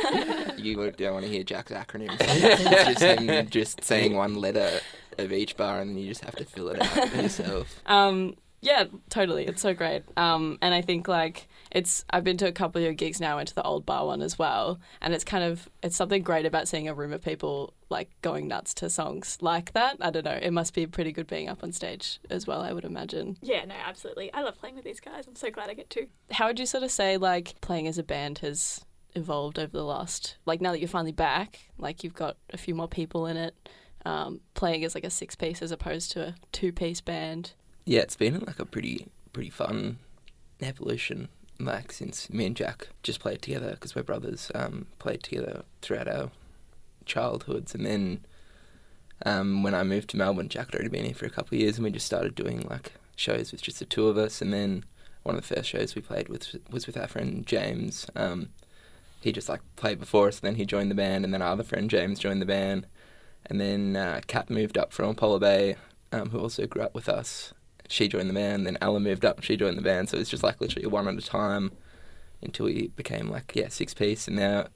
you 0.58 0.76
don't 0.92 1.14
want 1.14 1.26
to 1.26 1.32
hear 1.32 1.44
Jack's 1.44 1.72
acronyms. 1.72 2.18
just 3.00 3.02
him 3.02 3.48
just 3.50 3.84
saying 3.84 4.16
one 4.16 4.36
letter 4.36 4.80
of 5.20 5.32
each 5.32 5.56
bar, 5.56 5.80
and 5.80 5.92
then 5.92 5.98
you 6.00 6.08
just 6.10 6.24
have 6.26 6.36
to 6.36 6.46
fill 6.46 6.70
it 6.70 6.82
out 6.82 7.16
yourself. 7.16 7.80
Um, 7.86 8.36
yeah, 8.64 8.86
totally. 9.10 9.46
It's 9.46 9.62
so 9.62 9.74
great. 9.74 10.04
Um, 10.18 10.58
and 10.62 10.74
I 10.74 10.82
think 10.82 11.08
like 11.08 11.48
it's 11.72 12.06
I've 12.10 12.24
been 12.24 12.38
to 12.38 12.48
a 12.48 12.52
couple 12.52 12.80
of 12.80 12.84
your 12.84 12.94
gigs 12.94 13.20
now, 13.20 13.36
went 13.36 13.50
to 13.50 13.56
the 13.56 13.64
old 13.64 13.86
bar 13.86 14.06
one 14.06 14.22
as 14.22 14.40
well, 14.40 14.80
and 15.02 15.14
it's 15.14 15.24
kind 15.24 15.44
of 15.44 15.70
it's 15.82 15.96
something 15.96 16.22
great 16.24 16.46
about 16.46 16.68
seeing 16.68 16.88
a 16.88 16.94
room 16.94 17.14
of 17.14 17.22
people 17.22 17.74
like 17.90 18.10
going 18.22 18.48
nuts 18.48 18.74
to 18.76 18.90
songs 18.90 19.38
like 19.42 19.74
that. 19.74 19.98
I 20.02 20.10
don't 20.10 20.26
know. 20.26 20.40
It 20.42 20.52
must 20.52 20.74
be 20.74 20.88
pretty 20.88 21.12
good 21.12 21.28
being 21.28 21.50
up 21.50 21.64
on 21.64 21.72
stage 21.72 22.20
as 22.30 22.48
well. 22.48 22.62
I 22.62 22.74
would 22.74 22.86
imagine. 22.86 23.38
yeah, 23.42 23.66
no, 23.66 23.76
absolutely. 23.86 24.34
I 24.34 24.42
love 24.42 24.58
playing 24.58 24.76
with 24.76 24.86
these 24.86 25.00
guys. 25.00 25.28
I'm 25.28 25.36
so 25.36 25.52
glad 25.52 25.70
I 25.70 25.74
get 25.74 25.90
to. 25.92 26.08
How 26.32 26.48
would 26.48 26.60
you 26.60 26.66
sort 26.66 26.84
of 26.84 26.92
say 26.92 27.18
like 27.18 27.60
playing 27.62 27.88
as 27.88 27.98
a 27.98 28.04
band 28.04 28.40
has 28.40 28.86
evolved 29.16 29.60
over 29.60 29.72
the 29.72 29.84
last 29.84 30.38
like 30.48 30.60
now 30.60 30.72
that 30.72 30.80
you're 30.80 30.88
finally 30.88 31.12
back, 31.12 31.60
like 31.78 32.04
you've 32.04 32.16
got 32.16 32.38
a 32.52 32.58
few 32.58 32.74
more 32.74 32.88
people 32.88 33.28
in 33.28 33.38
it, 33.38 33.56
um, 34.06 34.42
playing 34.54 34.84
as 34.84 34.96
like 34.96 35.04
a 35.04 35.10
six 35.10 35.36
piece 35.36 35.62
as 35.62 35.72
opposed 35.72 36.12
to 36.12 36.28
a 36.30 36.36
two 36.52 36.72
piece 36.72 37.02
band. 37.02 37.54
Yeah, 37.86 38.02
it's 38.02 38.16
been 38.16 38.40
like 38.46 38.60
a 38.60 38.66
pretty 38.66 39.08
pretty 39.34 39.50
fun 39.50 40.00
evolution. 40.62 41.30
Like 41.60 41.92
since 41.92 42.30
me 42.30 42.46
and 42.46 42.56
Jack 42.56 42.88
just 43.04 43.20
played 43.20 43.42
together 43.42 43.72
because 43.72 43.96
we're 43.96 44.04
brothers, 44.04 44.52
um, 44.56 44.88
played 45.00 45.24
together 45.24 45.64
throughout 45.82 46.08
our 46.08 46.32
childhoods, 47.06 47.76
and 47.76 47.86
then 47.86 48.26
um, 49.26 49.64
when 49.64 49.76
I 49.76 49.84
moved 49.84 50.10
to 50.12 50.18
Melbourne, 50.18 50.50
Jack 50.50 50.68
had 50.68 50.76
already 50.76 50.90
been 50.90 51.06
here 51.06 51.14
for 51.14 51.26
a 51.26 51.30
couple 51.30 51.56
of 51.56 51.62
years, 51.62 51.78
and 51.78 51.84
we 51.84 51.92
just 51.92 52.06
started 52.06 52.36
doing 52.36 52.62
like 52.70 52.94
shows 53.16 53.52
with 53.52 53.62
just 53.62 53.80
the 53.80 53.86
two 53.86 54.08
of 54.08 54.18
us. 54.18 54.42
And 54.42 54.54
then 54.54 54.86
one 55.24 55.36
of 55.36 55.48
the 55.48 55.56
first 55.56 55.70
shows 55.70 55.96
we 55.96 56.02
played 56.02 56.30
with 56.30 56.56
was 56.70 56.88
with 56.88 56.98
our 56.98 57.08
friend 57.08 57.46
James. 57.46 58.08
Um, 58.16 58.50
he 59.22 59.32
just 59.32 59.50
like 59.50 59.62
played 59.76 60.00
before 60.00 60.28
us, 60.28 60.40
and 60.40 60.48
then 60.48 60.56
he 60.56 60.66
joined 60.66 60.92
the 60.92 60.96
band, 60.96 61.24
and 61.24 61.34
then 61.34 61.42
our 61.42 61.52
other 61.52 61.64
friend 61.64 61.90
James 61.90 62.20
joined 62.20 62.42
the 62.42 62.46
band, 62.46 62.88
and 63.46 63.60
then 63.60 63.96
uh, 63.96 64.22
Kat 64.28 64.50
moved 64.50 64.78
up 64.78 64.92
from 64.92 65.10
Apollo 65.10 65.40
Bay, 65.40 65.76
um, 66.12 66.30
who 66.30 66.40
also 66.40 66.68
grew 66.68 66.82
up 66.82 66.94
with 66.94 67.08
us, 67.08 67.54
she 67.88 68.08
joined 68.08 68.30
the 68.30 68.34
band. 68.34 68.66
Then 68.66 68.78
Alan 68.82 69.04
moved 69.04 69.26
up, 69.26 69.44
she 69.44 69.58
joined 69.58 69.78
the 69.78 69.82
band. 69.82 70.10
So 70.10 70.18
it's 70.18 70.30
just 70.30 70.44
like 70.44 70.62
literally 70.62 70.88
one 70.88 71.08
at 71.08 71.16
a 71.16 71.22
time 71.22 71.72
until 72.42 72.66
we 72.66 72.88
became 72.90 73.30
like 73.30 73.54
yeah 73.56 73.70
six 73.70 73.94
piece. 73.94 74.28
And 74.28 74.38
now 74.38 74.68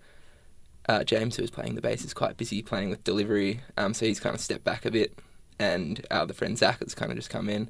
uh, 0.87 1.03
James, 1.03 1.35
who 1.35 1.43
was 1.43 1.51
playing 1.51 1.75
the 1.75 1.81
bass, 1.81 2.05
is 2.05 2.13
quite 2.13 2.37
busy 2.37 2.61
playing 2.61 2.89
with 2.89 3.03
delivery. 3.03 3.61
Um, 3.75 3.93
so 3.93 4.05
he's 4.05 4.19
kind 4.19 4.33
of 4.33 4.41
stepped 4.41 4.63
back 4.63 4.85
a 4.85 4.91
bit, 4.91 5.19
and 5.59 6.05
our 6.09 6.21
other 6.21 6.33
friend 6.33 6.57
Zach 6.57 6.79
has 6.79 6.95
kind 6.95 7.11
of 7.11 7.17
just 7.17 7.29
come 7.29 7.49
in. 7.49 7.69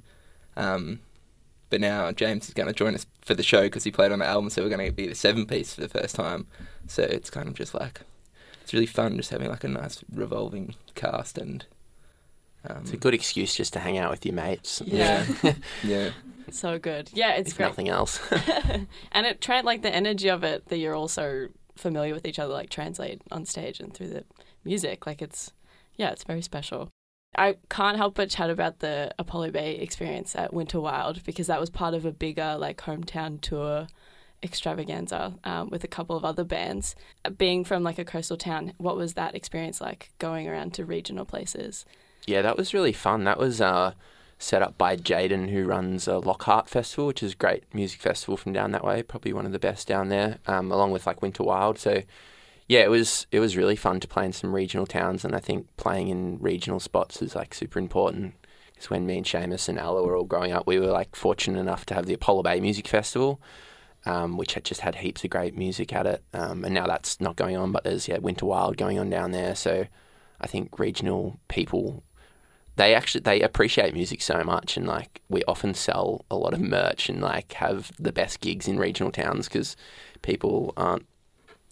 Um, 0.56 1.00
but 1.70 1.82
now 1.82 2.12
James 2.12 2.48
is 2.48 2.54
going 2.54 2.68
to 2.68 2.74
join 2.74 2.96
us 2.96 3.06
for 3.22 3.34
the 3.34 3.44
show 3.44 3.64
because 3.64 3.84
he 3.84 3.92
played 3.92 4.12
on 4.12 4.20
the 4.20 4.26
album, 4.26 4.50
so 4.50 4.62
we're 4.62 4.70
going 4.70 4.88
to 4.88 4.92
be 4.94 5.08
the 5.08 5.16
seven 5.16 5.46
piece 5.46 5.74
for 5.74 5.82
the 5.82 5.90
first 5.90 6.16
time. 6.16 6.48
So 6.88 7.04
it's 7.04 7.30
kind 7.30 7.48
of 7.48 7.56
just 7.56 7.74
like 7.74 8.02
it's 8.62 8.74
really 8.74 8.86
fun 8.86 9.18
just 9.18 9.32
having 9.32 9.50
like 9.50 9.64
a 9.64 9.68
nice 9.68 10.04
revolving 10.14 10.76
cast 10.96 11.38
and. 11.38 11.66
Um, 12.70 12.78
It's 12.82 12.92
a 12.94 12.98
good 12.98 13.14
excuse 13.14 13.56
just 13.56 13.74
to 13.74 13.80
hang 13.80 13.98
out 13.98 14.10
with 14.12 14.26
your 14.26 14.36
mates. 14.36 14.82
Yeah. 14.86 15.26
yeah, 15.84 16.10
So 16.52 16.80
good. 16.80 17.10
Yeah, 17.14 17.34
it's 17.34 17.52
if 17.52 17.58
great. 17.58 17.68
nothing 17.68 17.90
else. 17.90 18.20
and 19.12 19.26
it 19.28 19.42
tra- 19.42 19.62
like 19.64 19.82
the 19.82 19.94
energy 19.94 20.30
of 20.30 20.44
it 20.44 20.68
that 20.68 20.78
you're 20.78 20.96
also 20.96 21.50
familiar 21.76 22.14
with 22.14 22.26
each 22.26 22.40
other 22.40 22.52
like 22.54 22.70
translate 22.72 23.22
on 23.32 23.46
stage 23.46 23.80
and 23.80 23.94
through 23.94 24.08
the 24.08 24.24
music 24.66 25.06
like 25.06 25.22
it's 25.22 25.52
yeah 25.96 26.10
it's 26.10 26.24
very 26.24 26.42
special 26.42 26.90
i 27.38 27.56
can't 27.70 27.98
help 27.98 28.16
but 28.16 28.32
chat 28.32 28.50
about 28.50 28.80
the 28.80 29.12
apollo 29.20 29.52
bay 29.52 29.76
experience 29.76 30.36
at 30.36 30.52
winter 30.52 30.80
wild 30.82 31.24
because 31.24 31.46
that 31.46 31.60
was 31.60 31.70
part 31.70 31.94
of 31.94 32.04
a 32.04 32.12
bigger 32.12 32.56
like 32.58 32.78
hometown 32.82 33.40
tour 33.40 33.86
extravaganza 34.42 35.36
um, 35.44 35.70
with 35.70 35.84
a 35.84 35.88
couple 35.88 36.16
of 36.16 36.26
other 36.26 36.44
bands 36.44 36.96
being 37.38 37.64
from 37.64 37.84
like 37.84 38.00
a 38.00 38.06
coastal 38.06 38.38
town 38.38 38.74
what 38.78 38.96
was 38.98 39.14
that 39.14 39.36
experience 39.36 39.80
like 39.80 40.10
going 40.18 40.48
around 40.48 40.74
to 40.74 40.84
regional 40.84 41.26
places 41.26 41.86
Yeah, 42.28 42.42
that 42.42 42.58
was 42.58 42.74
really 42.74 42.92
fun. 42.92 43.24
That 43.24 43.40
was 43.40 43.62
uh, 43.62 43.94
set 44.38 44.62
up 44.62 44.78
by 44.78 44.98
Jaden, 44.98 45.50
who 45.50 45.66
runs 45.66 46.10
a 46.10 46.20
Lockhart 46.20 46.70
Festival, 46.70 47.08
which 47.08 47.24
is 47.24 47.32
a 47.32 47.38
great 47.38 47.64
music 47.74 48.02
festival 48.02 48.36
from 48.36 48.52
down 48.52 48.72
that 48.72 48.84
way. 48.84 49.02
Probably 49.02 49.32
one 49.32 49.46
of 49.46 49.54
the 49.54 49.60
best 49.60 49.88
down 49.88 50.10
there, 50.10 50.38
um, 50.46 50.70
along 50.70 50.92
with 50.92 51.08
like 51.08 51.22
Winter 51.22 51.44
Wild. 51.44 51.80
So, 51.80 52.04
yeah, 52.68 52.82
it 52.82 52.90
was 52.90 53.28
it 53.32 53.40
was 53.40 53.56
really 53.56 53.78
fun 53.78 54.02
to 54.02 54.10
play 54.10 54.26
in 54.26 54.34
some 54.34 54.54
regional 54.54 54.86
towns, 54.86 55.24
and 55.24 55.34
I 55.34 55.40
think 55.40 55.68
playing 55.78 56.10
in 56.10 56.38
regional 56.40 56.82
spots 56.82 57.22
is 57.22 57.34
like 57.34 57.54
super 57.54 57.80
important. 57.80 58.36
Because 58.74 58.90
when 58.90 59.08
me 59.08 59.18
and 59.18 59.26
Seamus 59.26 59.70
and 59.70 59.80
Ella 59.80 60.04
were 60.04 60.18
all 60.18 60.26
growing 60.26 60.52
up, 60.52 60.68
we 60.68 60.80
were 60.80 60.88
like 60.88 61.16
fortunate 61.16 61.60
enough 61.60 61.86
to 61.88 61.94
have 61.94 62.08
the 62.08 62.14
Apollo 62.14 62.44
Bay 62.44 62.60
Music 62.60 62.88
Festival. 62.88 63.42
Um, 64.06 64.38
which 64.38 64.54
had 64.54 64.64
just 64.64 64.82
had 64.82 64.96
heaps 64.96 65.26
of 65.26 65.32
great 65.32 65.58
music 65.58 65.92
at 65.92 66.06
it, 66.06 66.24
um, 66.32 66.64
and 66.64 66.74
now 66.74 66.88
that's 66.88 67.20
not 67.20 67.36
going 67.36 67.58
on. 67.58 67.74
But 67.74 67.84
there's 67.84 68.08
yeah 68.08 68.20
Winter 68.20 68.46
Wild 68.46 68.78
going 68.78 68.98
on 69.00 69.10
down 69.10 69.32
there, 69.32 69.54
so 69.54 69.86
I 70.40 70.48
think 70.48 70.80
regional 70.80 71.40
people 71.50 72.04
they 72.78 72.94
actually 72.94 73.22
they 73.22 73.42
appreciate 73.42 73.94
music 73.94 74.22
so 74.22 74.44
much 74.44 74.78
and 74.78 74.88
like 74.88 75.22
we 75.30 75.44
often 75.48 75.74
sell 75.74 76.24
a 76.32 76.36
lot 76.36 76.54
of 76.54 76.62
merch 76.62 77.10
and 77.10 77.22
like 77.22 77.54
have 77.54 77.92
the 78.00 78.12
best 78.12 78.40
gigs 78.40 78.68
in 78.68 78.80
regional 78.80 79.12
towns 79.12 79.48
because 79.48 79.76
people 80.22 80.74
aren't 80.78 81.06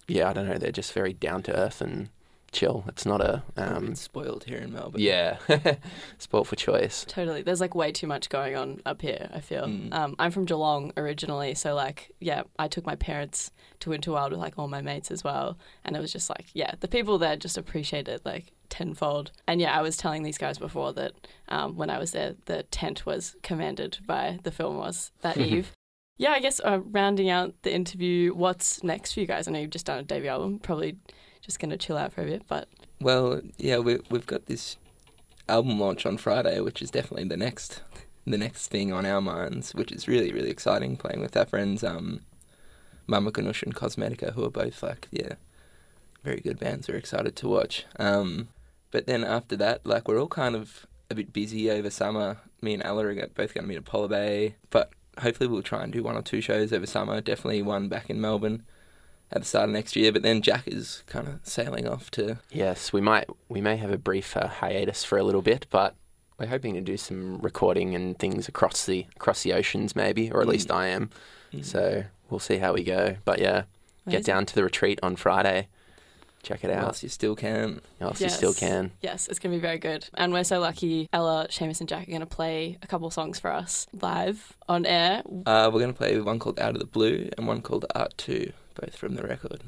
yeah 0.08 0.28
i 0.28 0.32
don't 0.32 0.48
know 0.48 0.58
they're 0.58 0.70
just 0.70 0.92
very 0.92 1.12
down 1.12 1.42
to 1.42 1.56
earth 1.56 1.80
and 1.80 2.08
chill 2.56 2.84
it's 2.88 3.04
not 3.04 3.20
a 3.20 3.42
um 3.56 3.88
it's 3.92 4.00
spoiled 4.00 4.44
here 4.44 4.58
in 4.58 4.72
Melbourne. 4.72 5.00
yeah 5.00 5.36
sport 6.18 6.46
for 6.46 6.56
choice 6.56 7.04
Totally. 7.06 7.42
There's 7.42 7.60
like 7.60 7.74
way 7.74 7.92
too 7.92 8.06
much 8.06 8.28
going 8.28 8.56
on 8.56 8.80
up 8.84 9.00
here, 9.00 9.28
I 9.32 9.40
feel. 9.40 9.64
Mm. 9.64 9.92
Um, 9.92 10.16
I'm 10.18 10.30
from 10.30 10.44
Geelong 10.44 10.92
originally, 10.96 11.54
so 11.54 11.74
like, 11.74 12.12
yeah, 12.20 12.42
I 12.58 12.68
took 12.68 12.84
my 12.86 12.96
parents 12.96 13.50
to 13.80 13.90
Winter 13.90 14.12
Wild 14.12 14.32
with 14.32 14.40
like 14.40 14.54
all 14.58 14.68
my 14.68 14.82
mates 14.82 15.10
as 15.10 15.24
well. 15.24 15.56
And 15.84 15.96
it 15.96 16.00
was 16.00 16.12
just 16.12 16.28
like, 16.28 16.46
yeah, 16.54 16.72
the 16.80 16.88
people 16.88 17.18
there 17.18 17.36
just 17.36 17.56
appreciate 17.56 18.08
it 18.08 18.22
like 18.24 18.52
tenfold. 18.68 19.32
And 19.46 19.60
yeah, 19.60 19.76
I 19.78 19.82
was 19.82 19.96
telling 19.96 20.22
these 20.22 20.38
guys 20.38 20.58
before 20.58 20.92
that 20.94 21.12
um, 21.48 21.76
when 21.76 21.90
I 21.90 21.98
was 21.98 22.12
there, 22.12 22.34
the 22.46 22.64
tent 22.64 23.06
was 23.06 23.36
commanded 23.42 23.98
by 24.06 24.38
the 24.42 24.50
film 24.50 24.76
was 24.76 25.12
that 25.22 25.36
eve. 25.38 25.72
Yeah, 26.18 26.30
I 26.30 26.40
guess 26.40 26.60
uh, 26.60 26.80
rounding 26.82 27.28
out 27.28 27.54
the 27.62 27.74
interview, 27.74 28.34
what's 28.34 28.82
next 28.82 29.12
for 29.12 29.20
you 29.20 29.26
guys? 29.26 29.46
I 29.46 29.52
know 29.52 29.58
you've 29.60 29.70
just 29.70 29.86
done 29.86 29.98
a 29.98 30.02
debut 30.02 30.30
album, 30.30 30.58
probably 30.58 30.96
just 31.40 31.58
going 31.58 31.70
to 31.70 31.76
chill 31.76 31.96
out 31.96 32.12
for 32.12 32.22
a 32.22 32.26
bit, 32.26 32.42
but 32.48 32.68
Well, 33.00 33.40
yeah, 33.56 33.78
we 33.78 34.00
we've 34.10 34.26
got 34.26 34.46
this 34.46 34.76
album 35.48 35.78
launch 35.78 36.06
on 36.06 36.16
Friday, 36.16 36.60
which 36.60 36.82
is 36.82 36.90
definitely 36.90 37.28
the 37.28 37.36
next 37.36 37.82
the 38.26 38.38
next 38.38 38.68
thing 38.68 38.92
on 38.92 39.06
our 39.06 39.20
minds, 39.20 39.74
which 39.74 39.92
is 39.92 40.08
really 40.08 40.32
really 40.32 40.50
exciting. 40.50 40.96
Playing 40.96 41.20
with 41.20 41.36
our 41.36 41.46
friends, 41.46 41.84
um, 41.84 42.20
Mama 43.06 43.30
Ganush 43.30 43.62
and 43.62 43.74
Cosmetica, 43.74 44.32
who 44.32 44.44
are 44.44 44.50
both 44.50 44.82
like 44.82 45.08
yeah, 45.10 45.34
very 46.24 46.40
good 46.40 46.58
bands. 46.58 46.88
We're 46.88 46.96
excited 46.96 47.36
to 47.36 47.48
watch. 47.48 47.84
Um, 47.98 48.48
but 48.90 49.06
then 49.06 49.24
after 49.24 49.56
that, 49.56 49.86
like 49.86 50.08
we're 50.08 50.20
all 50.20 50.28
kind 50.28 50.56
of 50.56 50.86
a 51.10 51.14
bit 51.14 51.32
busy 51.32 51.70
over 51.70 51.90
summer. 51.90 52.38
Me 52.60 52.74
and 52.74 52.82
Ella 52.82 53.06
are 53.06 53.14
both 53.14 53.54
going 53.54 53.64
to 53.64 53.68
meet 53.68 53.76
at 53.76 53.84
Polar 53.84 54.08
Bay, 54.08 54.56
but 54.70 54.90
hopefully 55.20 55.48
we'll 55.48 55.62
try 55.62 55.82
and 55.84 55.92
do 55.92 56.02
one 56.02 56.16
or 56.16 56.22
two 56.22 56.40
shows 56.40 56.72
over 56.72 56.86
summer. 56.86 57.20
Definitely 57.20 57.62
one 57.62 57.88
back 57.88 58.10
in 58.10 58.20
Melbourne 58.20 58.64
at 59.32 59.42
the 59.42 59.46
start 59.48 59.64
of 59.64 59.70
next 59.70 59.96
year. 59.96 60.12
But 60.12 60.22
then 60.22 60.42
Jack 60.42 60.64
is 60.66 61.02
kind 61.06 61.26
of 61.28 61.40
sailing 61.42 61.86
off 61.88 62.10
to 62.12 62.38
yes 62.50 62.92
we 62.92 63.00
might 63.00 63.28
we 63.48 63.60
may 63.60 63.76
have 63.76 63.90
a 63.90 63.98
brief 63.98 64.36
uh, 64.36 64.48
hiatus 64.48 65.04
for 65.04 65.18
a 65.18 65.22
little 65.24 65.42
bit 65.42 65.66
but 65.70 65.94
we're 66.38 66.46
hoping 66.46 66.74
to 66.74 66.80
do 66.80 66.96
some 66.96 67.38
recording 67.38 67.94
and 67.94 68.18
things 68.18 68.46
across 68.48 68.84
the 68.86 69.06
across 69.16 69.42
the 69.42 69.52
oceans 69.52 69.96
maybe 69.96 70.30
or 70.30 70.40
at 70.42 70.46
Mm. 70.46 70.50
least 70.50 70.70
i 70.70 70.86
am 70.88 71.10
Mm. 71.52 71.64
so 71.64 72.04
we'll 72.28 72.40
see 72.40 72.58
how 72.58 72.72
we 72.74 72.82
go 72.84 73.16
but 73.24 73.38
yeah 73.38 73.62
get 74.06 74.14
Amazing. 74.16 74.22
down 74.24 74.46
to 74.46 74.54
the 74.54 74.62
retreat 74.64 74.98
on 75.02 75.16
friday 75.16 75.68
check 76.42 76.62
it 76.62 76.70
out 76.70 76.82
whilst 76.84 77.02
you 77.02 77.08
still 77.08 77.34
can. 77.34 77.80
whilst 78.00 78.20
you 78.20 78.28
still 78.28 78.54
can 78.54 78.92
Yes, 79.00 79.26
it's 79.28 79.38
going 79.40 79.52
to 79.52 79.56
be 79.58 79.60
very 79.60 79.78
good. 79.78 80.08
And 80.14 80.32
we're 80.32 80.44
so 80.44 80.60
lucky 80.60 81.08
Ella, 81.12 81.48
Seamus, 81.50 81.80
and 81.80 81.88
Jack 81.88 82.06
are 82.06 82.10
going 82.10 82.20
to 82.20 82.26
play 82.26 82.78
a 82.82 82.86
couple 82.86 83.10
songs 83.10 83.40
for 83.40 83.50
us 83.52 83.88
live 84.00 84.56
on 84.68 84.86
air. 84.86 85.22
Uh, 85.44 85.68
we're 85.72 85.80
going 85.80 85.92
to 85.92 85.98
play 85.98 86.20
one 86.20 86.38
called 86.38 86.60
Out 86.60 86.74
of 86.74 86.78
the 86.78 86.86
Blue 86.86 87.28
and 87.36 87.48
one 87.48 87.62
called 87.62 87.84
Art 87.96 88.14
2, 88.18 88.52
both 88.80 88.96
from 88.96 89.14
the 89.16 89.22
record. 89.22 89.62